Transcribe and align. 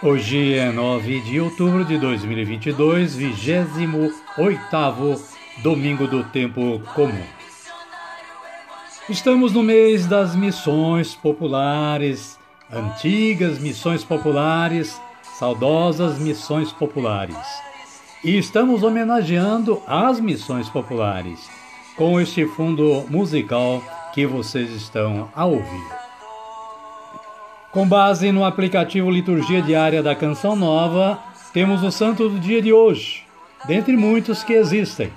Hoje 0.00 0.54
é 0.54 0.70
9 0.70 1.22
de 1.22 1.40
outubro 1.40 1.84
de 1.84 1.98
2022, 1.98 3.16
28 3.16 4.14
domingo 5.60 6.06
do 6.06 6.22
tempo 6.22 6.80
comum. 6.94 7.24
Estamos 9.08 9.52
no 9.52 9.60
mês 9.60 10.06
das 10.06 10.36
missões 10.36 11.16
populares, 11.16 12.38
antigas 12.72 13.58
missões 13.58 14.04
populares, 14.04 15.00
saudosas 15.36 16.16
missões 16.20 16.72
populares. 16.72 17.36
E 18.22 18.38
estamos 18.38 18.84
homenageando 18.84 19.82
as 19.84 20.20
missões 20.20 20.68
populares 20.68 21.50
com 21.96 22.20
este 22.20 22.46
fundo 22.46 23.04
musical 23.10 23.82
que 24.14 24.24
vocês 24.24 24.70
estão 24.70 25.28
a 25.34 25.44
ouvir. 25.44 26.07
Com 27.70 27.86
base 27.86 28.32
no 28.32 28.46
aplicativo 28.46 29.10
Liturgia 29.10 29.60
Diária 29.60 30.02
da 30.02 30.14
Canção 30.14 30.56
Nova, 30.56 31.18
temos 31.52 31.82
o 31.82 31.92
santo 31.92 32.26
do 32.26 32.40
dia 32.40 32.62
de 32.62 32.72
hoje, 32.72 33.24
dentre 33.66 33.94
muitos 33.94 34.42
que 34.42 34.54
existem. 34.54 35.12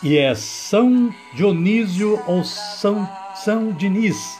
E 0.00 0.16
é 0.16 0.32
São 0.36 1.12
Dionísio 1.34 2.22
ou 2.24 2.44
São, 2.44 3.08
São 3.34 3.72
Diniz, 3.72 4.38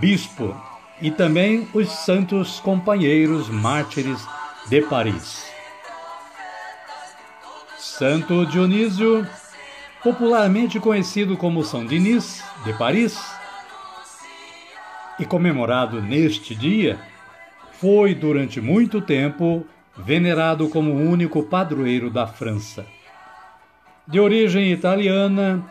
bispo, 0.00 0.56
e 1.02 1.10
também 1.10 1.68
os 1.74 1.90
santos 1.90 2.60
companheiros 2.60 3.50
mártires 3.50 4.26
de 4.70 4.80
Paris. 4.80 5.44
Santo 7.76 8.46
Dionísio, 8.46 9.26
popularmente 10.02 10.80
conhecido 10.80 11.36
como 11.36 11.62
São 11.62 11.84
Diniz 11.84 12.42
de 12.64 12.72
Paris, 12.72 13.37
e 15.18 15.24
comemorado 15.24 16.00
neste 16.00 16.54
dia, 16.54 16.98
foi 17.72 18.14
durante 18.14 18.60
muito 18.60 19.00
tempo 19.00 19.66
venerado 19.96 20.68
como 20.68 20.92
o 20.92 21.10
único 21.10 21.42
padroeiro 21.42 22.10
da 22.10 22.26
França. 22.26 22.86
De 24.06 24.18
origem 24.18 24.72
italiana, 24.72 25.64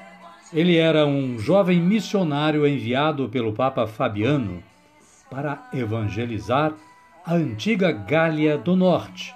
ele 0.53 0.77
era 0.77 1.05
um 1.05 1.39
jovem 1.39 1.81
missionário 1.81 2.67
enviado 2.67 3.27
pelo 3.29 3.53
Papa 3.53 3.87
Fabiano 3.87 4.63
para 5.29 5.69
evangelizar 5.73 6.73
a 7.25 7.33
antiga 7.33 7.91
Gália 7.91 8.57
do 8.57 8.75
Norte, 8.75 9.35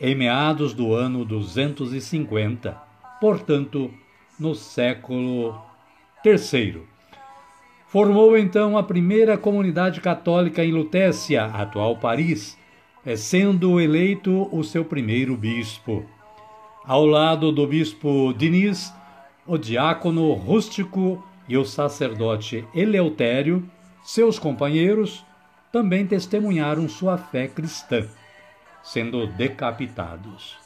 em 0.00 0.14
meados 0.14 0.72
do 0.72 0.94
ano 0.94 1.24
250, 1.24 2.76
portanto, 3.20 3.90
no 4.38 4.54
século 4.54 5.60
III. 6.24 6.95
Formou 7.88 8.36
então 8.36 8.76
a 8.76 8.82
primeira 8.82 9.38
comunidade 9.38 10.00
católica 10.00 10.64
em 10.64 10.72
Lutécia, 10.72 11.44
atual 11.44 11.96
Paris, 11.96 12.58
é, 13.04 13.14
sendo 13.14 13.80
eleito 13.80 14.48
o 14.50 14.64
seu 14.64 14.84
primeiro 14.84 15.36
bispo. 15.36 16.04
Ao 16.84 17.06
lado 17.06 17.52
do 17.52 17.64
bispo 17.64 18.34
Diniz, 18.36 18.92
o 19.46 19.56
diácono 19.56 20.32
rústico 20.32 21.24
e 21.48 21.56
o 21.56 21.64
sacerdote 21.64 22.66
Eleutério, 22.74 23.64
seus 24.02 24.36
companheiros, 24.36 25.24
também 25.70 26.04
testemunharam 26.04 26.88
sua 26.88 27.16
fé 27.16 27.46
cristã, 27.46 28.04
sendo 28.82 29.28
decapitados. 29.28 30.56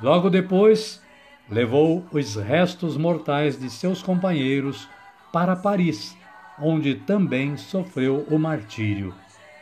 Logo 0.00 0.30
depois, 0.30 1.02
levou 1.50 2.04
os 2.12 2.36
restos 2.36 2.96
mortais 2.96 3.58
de 3.58 3.68
seus 3.68 4.00
companheiros 4.00 4.88
para 5.32 5.56
Paris 5.56 6.16
onde 6.58 6.94
também 6.94 7.56
sofreu 7.56 8.26
o 8.30 8.38
martírio, 8.38 9.14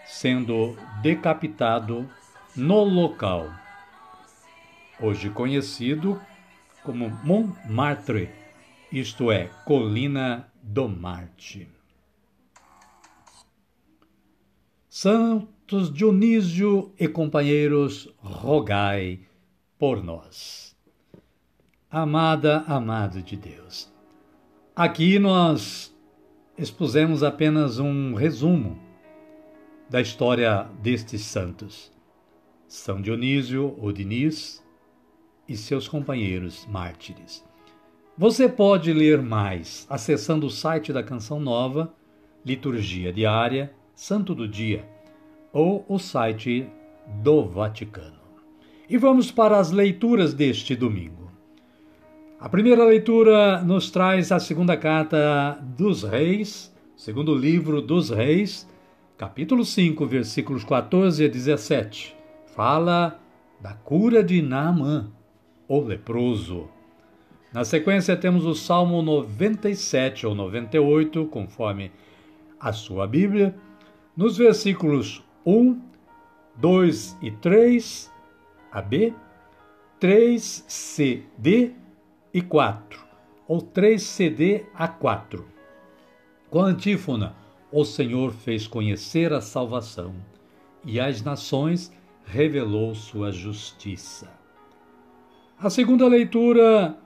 sendo 0.04 0.76
decapitado 1.02 2.08
no 2.54 2.84
local, 2.84 3.50
hoje 5.00 5.30
conhecido 5.30 6.20
como 6.82 7.08
Montmartre, 7.24 8.30
isto 8.90 9.30
é, 9.30 9.46
Colina 9.64 10.52
do 10.62 10.88
Marte. 10.88 11.68
Santos 14.88 15.92
Dionísio 15.92 16.92
e 16.98 17.08
companheiros, 17.08 18.12
rogai 18.18 19.20
por 19.78 20.02
nós. 20.04 20.76
Amada, 21.90 22.64
amado 22.66 23.22
de 23.22 23.36
Deus, 23.36 23.90
aqui 24.76 25.18
nós 25.18 25.91
expusemos 26.62 27.24
apenas 27.24 27.80
um 27.80 28.14
resumo 28.14 28.78
da 29.90 30.00
história 30.00 30.68
destes 30.80 31.22
santos. 31.22 31.90
São 32.68 33.02
Dionísio, 33.02 33.74
ou 33.78 33.90
Diniz, 33.90 34.62
e 35.48 35.56
seus 35.56 35.88
companheiros 35.88 36.64
mártires. 36.70 37.44
Você 38.16 38.48
pode 38.48 38.92
ler 38.92 39.20
mais 39.20 39.86
acessando 39.90 40.46
o 40.46 40.50
site 40.50 40.92
da 40.92 41.02
Canção 41.02 41.40
Nova, 41.40 41.92
Liturgia 42.46 43.12
Diária, 43.12 43.74
Santo 43.92 44.32
do 44.32 44.46
Dia, 44.46 44.88
ou 45.52 45.84
o 45.88 45.98
site 45.98 46.68
do 47.22 47.44
Vaticano. 47.44 48.20
E 48.88 48.96
vamos 48.96 49.32
para 49.32 49.58
as 49.58 49.72
leituras 49.72 50.32
deste 50.32 50.76
domingo. 50.76 51.21
A 52.42 52.48
primeira 52.48 52.84
leitura 52.84 53.62
nos 53.62 53.88
traz 53.88 54.32
a 54.32 54.40
segunda 54.40 54.76
carta 54.76 55.60
dos 55.62 56.02
Reis, 56.02 56.74
segundo 56.96 57.36
livro 57.36 57.80
dos 57.80 58.10
Reis, 58.10 58.68
capítulo 59.16 59.64
5, 59.64 60.04
versículos 60.06 60.64
14 60.64 61.24
a 61.24 61.28
17. 61.28 62.16
Fala 62.46 63.16
da 63.60 63.74
cura 63.74 64.24
de 64.24 64.42
Naamã, 64.42 65.12
o 65.68 65.78
leproso. 65.82 66.68
Na 67.52 67.64
sequência 67.64 68.16
temos 68.16 68.44
o 68.44 68.56
Salmo 68.56 69.00
97 69.02 70.26
ou 70.26 70.34
98, 70.34 71.26
conforme 71.26 71.92
a 72.58 72.72
sua 72.72 73.06
Bíblia, 73.06 73.54
nos 74.16 74.36
versículos 74.36 75.24
1, 75.46 75.80
2 76.56 77.18
e 77.22 77.30
3, 77.30 78.12
AB, 78.72 79.14
3, 80.00 80.64
C, 80.66 81.22
D 81.38 81.81
e 82.32 82.40
4, 82.40 83.04
ou 83.46 83.60
3 83.60 84.02
CD 84.02 84.64
a 84.74 84.88
4. 84.88 85.46
Com 86.50 86.60
a 86.60 86.66
antífona, 86.66 87.34
o 87.70 87.84
Senhor 87.84 88.32
fez 88.32 88.66
conhecer 88.66 89.32
a 89.32 89.40
salvação 89.40 90.14
e 90.84 91.00
às 91.00 91.22
nações 91.22 91.92
revelou 92.24 92.94
sua 92.94 93.30
justiça. 93.32 94.30
A 95.58 95.70
segunda 95.70 96.06
leitura 96.06 96.96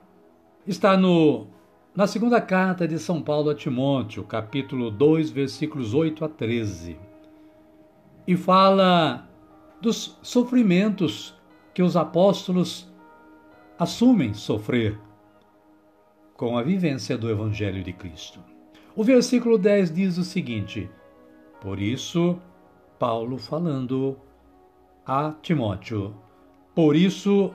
está 0.65 0.97
no 0.97 1.47
na 1.95 2.05
segunda 2.05 2.39
carta 2.39 2.87
de 2.87 2.99
São 2.99 3.23
Paulo 3.23 3.49
a 3.49 3.55
Timóteo, 3.55 4.23
capítulo 4.23 4.91
2, 4.91 5.31
versículos 5.31 5.95
8 5.95 6.25
a 6.25 6.29
13. 6.29 6.95
E 8.27 8.37
fala 8.37 9.27
dos 9.81 10.15
sofrimentos 10.21 11.33
que 11.73 11.81
os 11.81 11.97
apóstolos 11.97 12.87
assumem 13.79 14.35
sofrer 14.35 14.99
com 16.37 16.55
a 16.55 16.61
vivência 16.61 17.17
do 17.17 17.29
Evangelho 17.29 17.83
de 17.83 17.91
Cristo. 17.91 18.39
O 18.95 19.03
versículo 19.03 19.57
10 19.57 19.91
diz 19.91 20.17
o 20.17 20.23
seguinte: 20.23 20.89
Por 21.59 21.79
isso, 21.79 22.39
Paulo 22.99 23.37
falando 23.39 24.17
a 25.05 25.33
Timóteo, 25.41 26.15
por 26.75 26.95
isso 26.95 27.51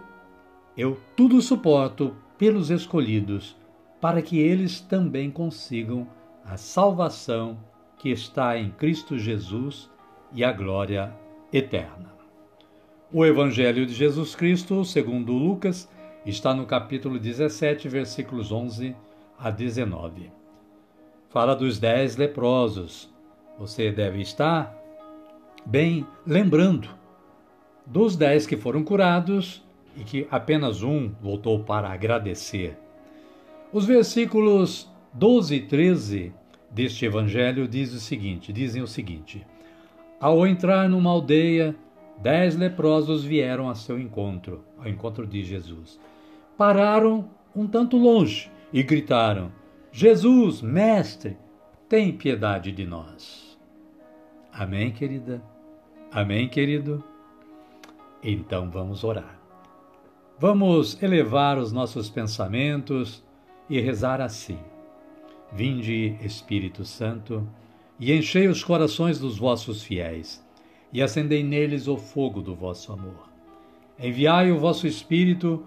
eu 0.76 0.99
tudo 1.17 1.40
suporto 1.40 2.17
pelos 2.37 2.70
escolhidos, 2.70 3.56
para 4.00 4.20
que 4.20 4.38
eles 4.38 4.81
também 4.81 5.31
consigam 5.31 6.08
a 6.44 6.56
salvação 6.56 7.56
que 7.99 8.11
está 8.11 8.58
em 8.58 8.70
Cristo 8.73 9.17
Jesus 9.17 9.88
e 10.32 10.43
a 10.43 10.52
glória 10.52 11.14
eterna. 11.52 12.12
O 13.12 13.25
Evangelho 13.25 13.87
de 13.87 13.93
Jesus 13.93 14.34
Cristo, 14.34 14.84
segundo 14.84 15.34
Lucas, 15.34 15.88
está 16.24 16.54
no 16.54 16.66
capítulo 16.66 17.19
17, 17.19 17.88
versículos 17.88 18.52
11 18.52 18.94
a 19.38 19.50
19. 19.50 20.30
Fala 21.28 21.54
dos 21.56 21.78
dez 21.78 22.16
leprosos. 22.16 23.10
Você 23.58 23.90
deve 23.90 24.20
estar 24.20 24.76
bem 25.64 26.06
lembrando 26.26 26.88
dos 27.84 28.16
dez 28.16 28.46
que 28.46 28.56
foram 28.56 28.84
curados 28.84 29.62
e 29.96 30.04
que 30.04 30.26
apenas 30.30 30.82
um 30.82 31.10
voltou 31.20 31.64
para 31.64 31.88
agradecer. 31.88 32.78
Os 33.72 33.84
versículos 33.84 34.88
12 35.12 35.54
e 35.54 35.60
13 35.62 36.32
deste 36.70 37.04
evangelho 37.04 37.66
diz 37.66 37.92
o 37.92 38.00
seguinte, 38.00 38.52
dizem 38.52 38.82
o 38.82 38.86
seguinte: 38.86 39.44
Ao 40.20 40.46
entrar 40.46 40.88
numa 40.88 41.10
aldeia, 41.10 41.74
dez 42.19 42.56
leprosos 42.56 43.24
vieram 43.24 43.69
a 43.69 43.74
seu 43.74 43.98
encontro, 43.98 44.64
ao 44.78 44.88
encontro 44.88 45.26
de 45.26 45.42
Jesus. 45.42 45.98
Pararam 46.62 47.29
um 47.56 47.67
tanto 47.67 47.97
longe 47.97 48.49
e 48.73 48.85
gritaram: 48.85 49.50
Jesus, 49.91 50.62
mestre, 50.62 51.37
tem 51.88 52.12
piedade 52.12 52.70
de 52.70 52.87
nós. 52.87 53.59
Amém, 54.53 54.93
querida? 54.93 55.43
Amém, 56.12 56.49
querido? 56.49 57.03
Então 58.23 58.70
vamos 58.70 59.03
orar. 59.03 59.41
Vamos 60.38 61.03
elevar 61.03 61.59
os 61.59 61.73
nossos 61.73 62.09
pensamentos 62.09 63.25
e 63.69 63.81
rezar 63.81 64.20
assim. 64.20 64.61
Vinde, 65.53 66.17
Espírito 66.23 66.85
Santo, 66.85 67.44
e 67.99 68.12
enchei 68.12 68.47
os 68.47 68.62
corações 68.62 69.19
dos 69.19 69.37
vossos 69.37 69.82
fiéis, 69.82 70.47
e 70.93 71.03
acendei 71.03 71.43
neles 71.43 71.88
o 71.88 71.97
fogo 71.97 72.41
do 72.41 72.55
vosso 72.55 72.93
amor. 72.93 73.29
Enviai 73.99 74.53
o 74.53 74.61
vosso 74.61 74.87
Espírito, 74.87 75.67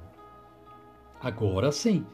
Agora 1.23 1.71
sim, 1.71 2.05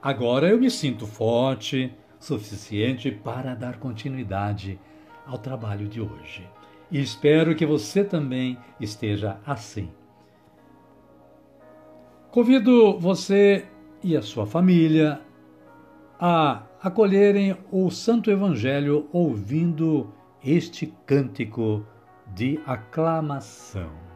agora 0.00 0.48
eu 0.48 0.58
me 0.58 0.70
sinto 0.70 1.06
forte, 1.06 1.92
suficiente 2.18 3.10
para 3.10 3.54
dar 3.54 3.78
continuidade 3.78 4.78
ao 5.26 5.36
trabalho 5.36 5.88
de 5.88 6.00
hoje. 6.00 6.48
E 6.90 7.00
espero 7.00 7.56
que 7.56 7.66
você 7.66 8.04
também 8.04 8.56
esteja 8.78 9.38
assim. 9.44 9.90
Convido 12.30 12.98
você 12.98 13.66
e 14.02 14.16
a 14.16 14.22
sua 14.22 14.46
família 14.46 15.20
a 16.18 16.62
acolherem 16.80 17.56
o 17.70 17.90
Santo 17.90 18.30
Evangelho 18.30 19.08
ouvindo 19.12 20.12
este 20.44 20.86
cântico 21.04 21.84
de 22.34 22.60
aclamação. 22.64 24.11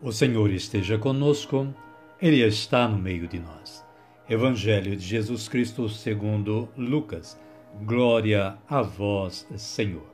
O 0.00 0.12
Senhor 0.12 0.52
esteja 0.52 0.96
conosco, 0.96 1.74
Ele 2.22 2.40
está 2.46 2.86
no 2.86 2.96
meio 2.96 3.26
de 3.26 3.40
nós. 3.40 3.84
Evangelho 4.30 4.94
de 4.94 5.04
Jesus 5.04 5.48
Cristo 5.48 5.88
segundo 5.88 6.68
Lucas. 6.76 7.36
Glória 7.82 8.56
a 8.70 8.80
vós, 8.80 9.44
Senhor. 9.56 10.06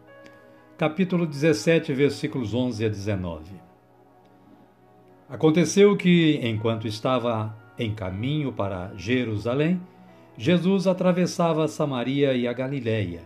Capítulo 0.79 1.27
17, 1.27 1.93
versículos 1.93 2.55
11 2.55 2.87
a 2.87 2.89
19. 2.89 3.53
Aconteceu 5.29 5.95
que, 5.99 6.41
enquanto 6.43 6.89
estava 6.89 7.55
em 7.79 7.95
caminho 7.95 8.55
para 8.55 8.91
Jerusalém, 8.97 9.79
Jesus 10.35 10.87
atravessava 10.87 11.69
Samaria 11.69 12.33
e 12.33 12.49
a 12.49 12.55
Galiléia. 12.55 13.21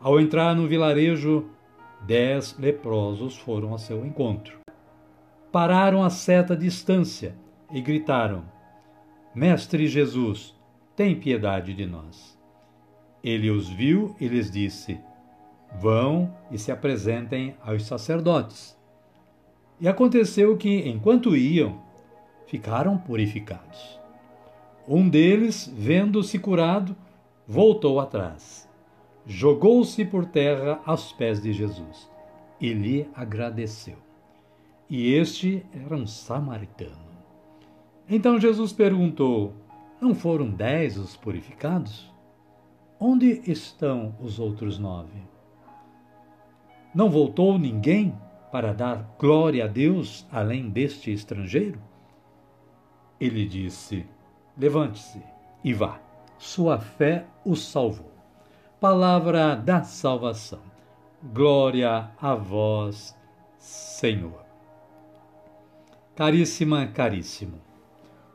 Ao 0.00 0.18
entrar 0.18 0.56
no 0.56 0.66
vilarejo, 0.66 1.44
dez 2.06 2.56
leprosos 2.58 3.36
foram 3.36 3.74
a 3.74 3.78
seu 3.78 4.02
encontro 4.06 4.62
pararam 5.52 6.02
a 6.02 6.08
certa 6.08 6.56
distância 6.56 7.36
e 7.70 7.80
gritaram: 7.82 8.42
Mestre 9.34 9.86
Jesus, 9.86 10.54
tem 10.96 11.14
piedade 11.14 11.74
de 11.74 11.84
nós. 11.84 12.38
Ele 13.22 13.50
os 13.50 13.68
viu 13.68 14.16
e 14.18 14.26
lhes 14.26 14.50
disse: 14.50 14.98
Vão 15.78 16.34
e 16.50 16.58
se 16.58 16.72
apresentem 16.72 17.54
aos 17.62 17.84
sacerdotes. 17.84 18.76
E 19.78 19.86
aconteceu 19.86 20.56
que, 20.56 20.88
enquanto 20.88 21.36
iam, 21.36 21.82
ficaram 22.46 22.96
purificados. 22.96 24.00
Um 24.88 25.08
deles, 25.08 25.72
vendo-se 25.76 26.38
curado, 26.38 26.96
voltou 27.46 28.00
atrás, 28.00 28.68
jogou-se 29.26 30.04
por 30.04 30.24
terra 30.26 30.80
aos 30.84 31.12
pés 31.12 31.40
de 31.40 31.52
Jesus 31.52 32.10
e 32.60 32.72
lhe 32.72 33.08
agradeceu 33.14 34.11
e 34.88 35.12
este 35.14 35.64
era 35.72 35.96
um 35.96 36.06
samaritano. 36.06 37.12
Então 38.08 38.38
Jesus 38.38 38.72
perguntou: 38.72 39.54
Não 40.00 40.14
foram 40.14 40.50
dez 40.50 40.96
os 40.98 41.16
purificados? 41.16 42.10
Onde 42.98 43.42
estão 43.50 44.14
os 44.20 44.38
outros 44.38 44.78
nove? 44.78 45.20
Não 46.94 47.08
voltou 47.08 47.58
ninguém 47.58 48.14
para 48.50 48.74
dar 48.74 49.16
glória 49.18 49.64
a 49.64 49.66
Deus 49.66 50.26
além 50.30 50.68
deste 50.68 51.12
estrangeiro? 51.12 51.80
Ele 53.18 53.46
disse: 53.46 54.06
Levante-se 54.58 55.22
e 55.64 55.72
vá. 55.72 56.00
Sua 56.38 56.78
fé 56.78 57.24
o 57.44 57.54
salvou. 57.54 58.12
Palavra 58.80 59.54
da 59.54 59.84
salvação. 59.84 60.60
Glória 61.32 62.10
a 62.20 62.34
vós, 62.34 63.16
Senhor. 63.56 64.41
Caríssima, 66.14 66.86
caríssimo. 66.88 67.54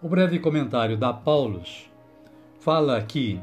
O 0.01 0.10
breve 0.10 0.39
comentário 0.39 0.98
da 0.98 1.13
Paulus 1.13 1.88
fala 2.60 2.98
aqui: 2.98 3.39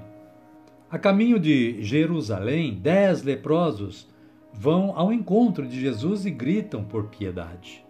a 0.90 0.98
caminho 0.98 1.38
de 1.38 1.80
Jerusalém, 1.80 2.74
dez 2.74 3.22
leprosos 3.22 4.08
vão 4.52 4.92
ao 4.98 5.12
encontro 5.12 5.64
de 5.64 5.80
Jesus 5.80 6.26
e 6.26 6.32
gritam 6.32 6.82
por 6.82 7.06
piedade. 7.06 7.84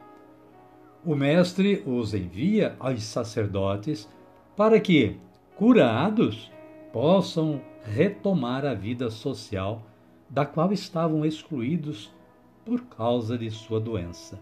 O 1.03 1.15
Mestre 1.15 1.83
os 1.87 2.13
envia 2.13 2.77
aos 2.79 3.03
sacerdotes 3.05 4.07
para 4.55 4.79
que, 4.79 5.17
curados, 5.57 6.53
possam 6.93 7.59
retomar 7.83 8.67
a 8.67 8.75
vida 8.75 9.11
social 9.11 9.83
da 10.29 10.45
qual 10.45 10.75
estavam 10.75 11.25
excluídos 11.25 12.13
por 12.67 12.83
causa 12.83 13.39
de 13.39 13.51
sua 13.51 13.81
doença. 13.81 14.39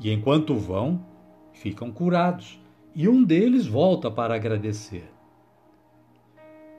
E 0.00 0.10
enquanto 0.10 0.56
vão, 0.56 1.04
ficam 1.52 1.92
curados, 1.92 2.58
e 2.94 3.06
um 3.06 3.22
deles 3.22 3.66
volta 3.66 4.10
para 4.10 4.34
agradecer. 4.34 5.08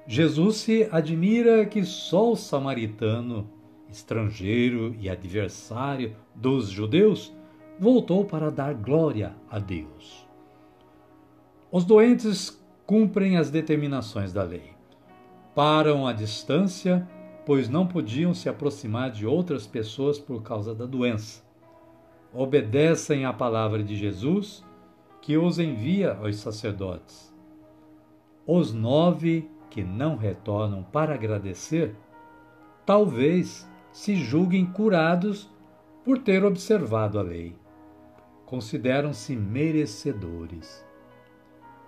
Jesus 0.08 0.58
se 0.58 0.90
admira 0.92 1.66
que 1.66 1.86
só 1.86 2.32
o 2.32 2.36
samaritano, 2.36 3.48
estrangeiro 3.88 4.96
e 5.00 5.10
adversário 5.10 6.16
dos 6.34 6.70
judeus, 6.70 7.32
voltou 7.80 8.26
para 8.26 8.50
dar 8.50 8.74
glória 8.74 9.36
a 9.50 9.60
Deus. 9.60 10.28
Os 11.72 11.86
doentes 11.86 12.62
cumprem 12.86 13.38
as 13.38 13.50
determinações 13.50 14.34
da 14.34 14.44
lei. 14.44 14.74
Param 15.56 16.08
à 16.08 16.12
distância, 16.12 17.08
pois 17.46 17.70
não 17.70 17.88
podiam 17.88 18.34
se 18.34 18.50
aproximar 18.50 19.12
de 19.12 19.26
outras 19.26 19.68
pessoas 19.68 20.20
por 20.20 20.42
causa 20.42 20.74
da 20.74 20.86
doença. 20.86 21.51
Obedecem 22.34 23.26
à 23.26 23.34
palavra 23.34 23.84
de 23.84 23.96
Jesus, 23.96 24.64
que 25.22 25.38
os 25.38 25.60
envia 25.60 26.14
aos 26.14 26.38
sacerdotes. 26.38 27.34
Os 28.48 28.74
nove 28.74 29.50
que 29.70 29.84
não 29.84 30.16
retornam 30.16 30.84
para 30.84 31.14
agradecer, 31.14 31.96
talvez 32.86 33.70
se 33.92 34.16
julguem 34.16 34.66
curados 34.66 35.50
por 36.04 36.18
ter 36.18 36.44
observado 36.44 37.20
a 37.20 37.22
lei. 37.22 37.56
Consideram-se 38.46 39.36
merecedores. 39.36 40.86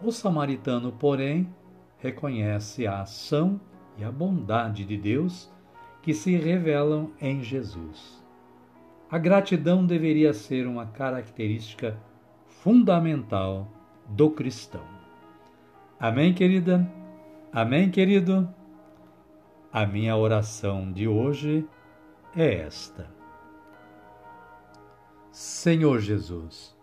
O 0.02 0.12
samaritano, 0.12 0.92
porém, 0.92 1.54
reconhece 1.98 2.86
a 2.86 3.02
ação 3.02 3.60
e 3.98 4.04
a 4.04 4.12
bondade 4.12 4.86
de 4.86 4.98
Deus 4.98 5.52
que 6.02 6.14
se 6.14 6.36
revelam 6.36 7.12
em 7.20 7.42
Jesus. 7.42 8.23
A 9.14 9.20
gratidão 9.20 9.86
deveria 9.86 10.34
ser 10.34 10.66
uma 10.66 10.88
característica 10.88 11.96
fundamental 12.48 13.72
do 14.10 14.32
cristão. 14.32 14.84
Amém, 16.00 16.34
querida? 16.34 16.92
Amém, 17.52 17.92
querido? 17.92 18.52
A 19.72 19.86
minha 19.86 20.18
oração 20.18 20.92
de 20.92 21.08
hoje 21.08 21.64
é 22.36 22.56
esta. 22.62 23.08
Senhor 25.32 26.00
Jesus, 26.00 26.76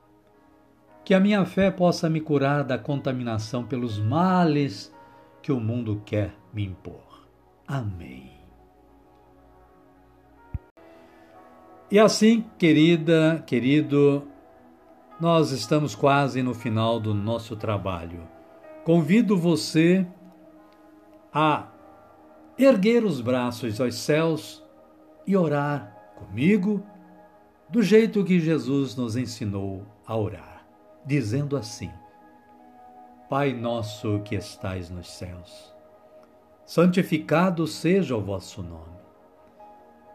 que 1.05 1.15
a 1.15 1.19
minha 1.19 1.45
fé 1.45 1.69
possa 1.69 2.09
me 2.09 2.21
curar 2.21 2.63
da 2.63 2.79
contaminação 2.79 3.67
pelos 3.67 3.99
males 3.99 4.95
que 5.43 5.51
o 5.51 5.59
mundo 5.59 6.01
quer 6.07 6.33
me 6.55 6.65
impor. 6.65 7.27
Amém. 7.67 8.40
E 11.91 11.99
assim, 11.99 12.45
querida, 12.57 13.43
querido, 13.47 14.27
nós 15.21 15.51
estamos 15.51 15.95
quase 15.95 16.43
no 16.43 16.55
final 16.55 17.01
do 17.01 17.13
nosso 17.13 17.57
trabalho. 17.57 18.29
Convido 18.85 19.37
você 19.37 20.07
a 21.33 21.69
erguer 22.57 23.05
os 23.05 23.21
braços 23.21 23.81
aos 23.81 23.97
céus 23.97 24.63
e 25.27 25.37
orar 25.37 25.97
comigo 26.17 26.83
do 27.69 27.83
jeito 27.83 28.25
que 28.25 28.39
Jesus 28.39 28.95
nos 28.95 29.17
ensinou 29.17 29.85
a 30.07 30.17
orar 30.17 30.51
dizendo 31.05 31.57
assim: 31.57 31.91
Pai 33.29 33.53
nosso 33.53 34.21
que 34.21 34.35
estais 34.35 34.91
nos 34.91 35.11
céus, 35.11 35.75
santificado 36.65 37.67
seja 37.67 38.17
o 38.17 38.21
vosso 38.21 38.63
nome. 38.63 39.00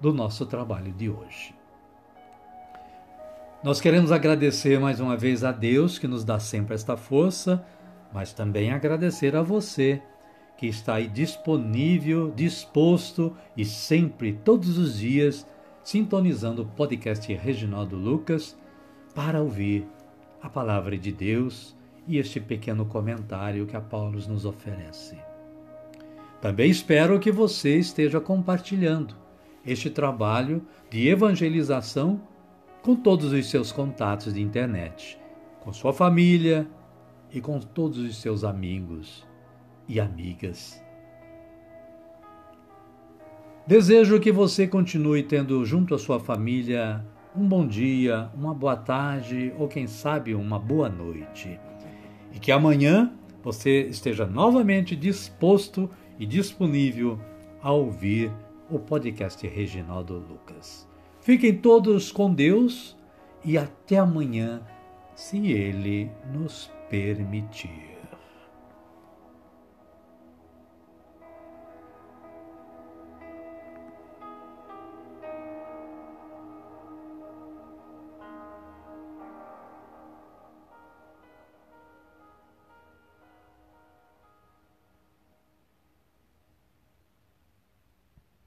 do 0.00 0.12
nosso 0.12 0.46
trabalho 0.46 0.92
de 0.92 1.08
hoje. 1.08 1.54
Nós 3.62 3.80
queremos 3.80 4.12
agradecer 4.12 4.78
mais 4.78 5.00
uma 5.00 5.16
vez 5.16 5.42
a 5.42 5.50
Deus 5.50 5.98
que 5.98 6.06
nos 6.06 6.24
dá 6.24 6.38
sempre 6.38 6.74
esta 6.74 6.96
força, 6.96 7.64
mas 8.12 8.32
também 8.32 8.70
agradecer 8.70 9.34
a 9.34 9.42
você 9.42 10.00
que 10.56 10.66
está 10.66 10.94
aí 10.94 11.08
disponível, 11.08 12.32
disposto 12.34 13.36
e 13.56 13.64
sempre, 13.64 14.32
todos 14.32 14.78
os 14.78 14.98
dias, 14.98 15.46
sintonizando 15.82 16.62
o 16.62 16.66
podcast 16.66 17.32
Reginaldo 17.34 17.96
Lucas 17.96 18.56
para 19.14 19.40
ouvir 19.42 19.86
a 20.40 20.48
palavra 20.48 20.96
de 20.96 21.12
Deus 21.12 21.76
e 22.06 22.18
este 22.18 22.40
pequeno 22.40 22.86
comentário 22.86 23.66
que 23.66 23.76
a 23.76 23.80
Paulo 23.80 24.18
nos 24.28 24.44
oferece. 24.44 25.18
Também 26.40 26.70
espero 26.70 27.18
que 27.18 27.32
você 27.32 27.76
esteja 27.78 28.20
compartilhando 28.20 29.25
este 29.66 29.90
trabalho 29.90 30.62
de 30.88 31.08
evangelização 31.08 32.20
com 32.82 32.94
todos 32.94 33.32
os 33.32 33.50
seus 33.50 33.72
contatos 33.72 34.32
de 34.32 34.40
internet, 34.40 35.18
com 35.60 35.72
sua 35.72 35.92
família 35.92 36.66
e 37.32 37.40
com 37.40 37.58
todos 37.58 37.98
os 37.98 38.16
seus 38.16 38.44
amigos 38.44 39.26
e 39.88 39.98
amigas. 39.98 40.80
Desejo 43.66 44.20
que 44.20 44.30
você 44.30 44.68
continue 44.68 45.24
tendo 45.24 45.64
junto 45.64 45.92
à 45.94 45.98
sua 45.98 46.20
família 46.20 47.04
um 47.36 47.46
bom 47.48 47.66
dia, 47.66 48.30
uma 48.34 48.54
boa 48.54 48.76
tarde 48.76 49.52
ou 49.58 49.66
quem 49.66 49.88
sabe 49.88 50.34
uma 50.34 50.58
boa 50.58 50.88
noite. 50.88 51.58
E 52.32 52.38
que 52.38 52.52
amanhã 52.52 53.12
você 53.42 53.82
esteja 53.88 54.24
novamente 54.24 54.94
disposto 54.94 55.90
e 56.18 56.24
disponível 56.24 57.18
a 57.60 57.72
ouvir 57.72 58.30
o 58.70 58.78
podcast 58.78 59.46
Reginaldo 59.46 60.18
Lucas. 60.18 60.88
Fiquem 61.20 61.56
todos 61.56 62.12
com 62.12 62.32
Deus 62.32 62.96
e 63.44 63.56
até 63.56 63.98
amanhã, 63.98 64.60
se 65.14 65.52
Ele 65.52 66.10
nos 66.32 66.70
permitir. 66.88 67.95